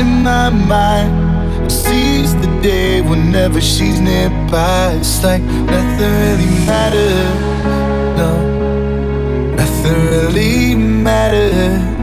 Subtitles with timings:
[0.00, 1.64] in my mind.
[1.66, 4.92] It sees the day whenever she's nearby.
[5.00, 7.40] It's like nothing really matters.
[8.20, 8.32] No,
[9.56, 11.98] nothing really matters.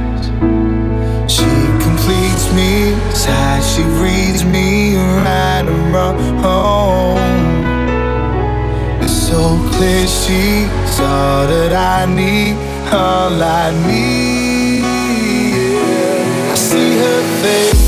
[1.31, 1.49] She
[1.85, 7.17] completes me, it's how she reads me, right and wrong.
[9.01, 9.41] It's so
[9.73, 12.55] clear she's all that I need,
[12.93, 14.35] all I need.
[16.55, 17.84] see her face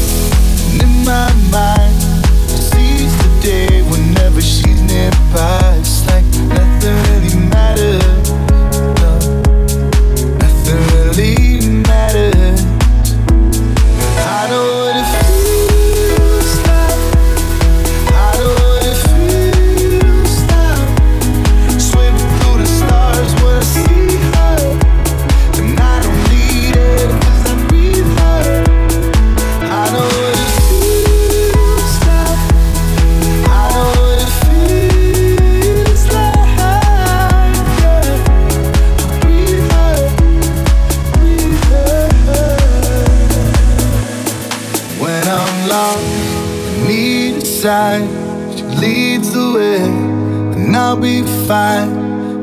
[51.48, 51.90] fine,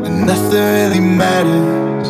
[0.06, 2.08] and nothing really matters.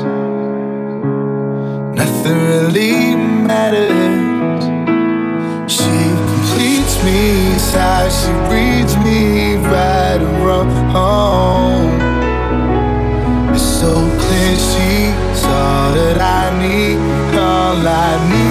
[2.01, 4.65] Nothing really matters.
[5.77, 5.97] She
[6.31, 11.91] completes me inside, she reads me right and home.
[13.53, 13.93] It's so
[14.23, 16.99] clear she's all that I need,
[17.37, 18.44] all I need.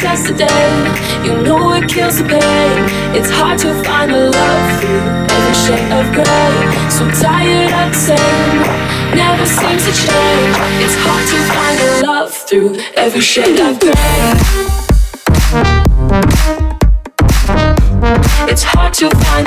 [0.00, 1.24] just yesterday.
[1.24, 2.78] You know it kills the pain.
[3.14, 5.00] It's hard to find a love through
[5.36, 6.56] every shade of gray.
[6.88, 8.60] So tired of the same,
[9.14, 10.56] never seems to change.
[10.80, 13.92] It's hard to find a love through every shade of gray.
[18.50, 19.46] It's hard to find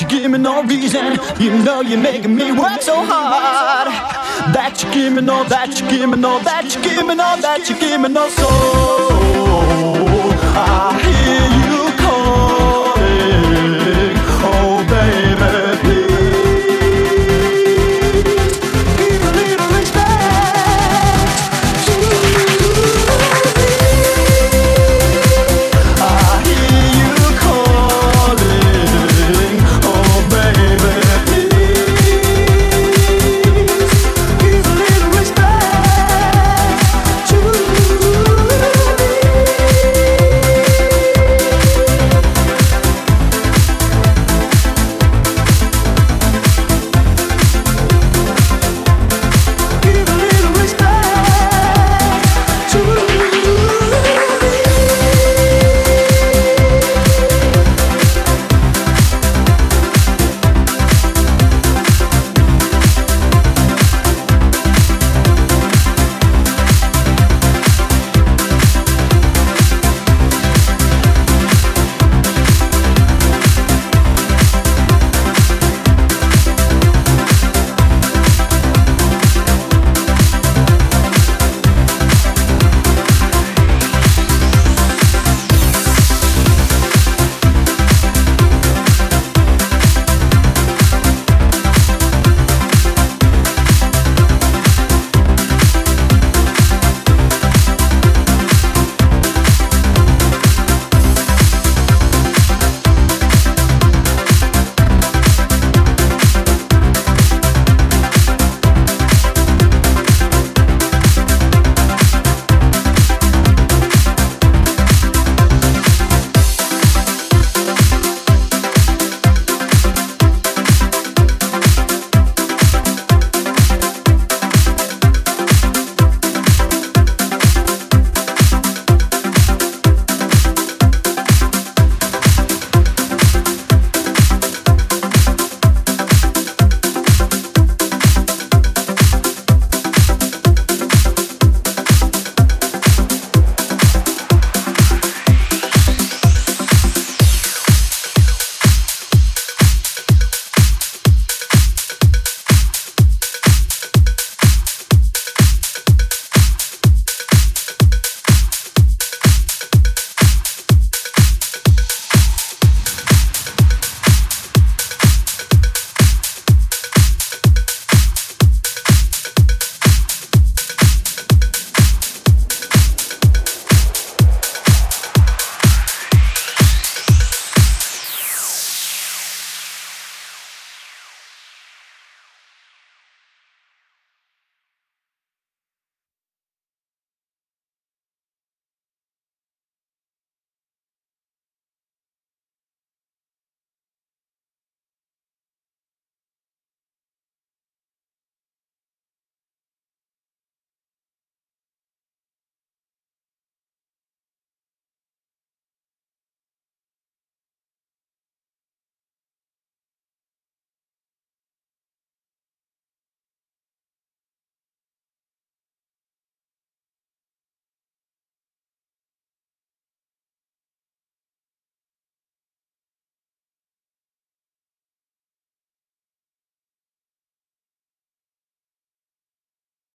[0.00, 1.18] You give me no reason.
[1.40, 3.88] You know you're making me work so hard.
[4.54, 7.36] That you give me no, that you give me no That you give me no,
[7.40, 9.25] that you give me no soul.